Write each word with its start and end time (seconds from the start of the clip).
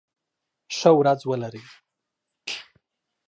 ښه 0.77 0.91
ورځ 0.99 1.19
ولری 1.29 1.63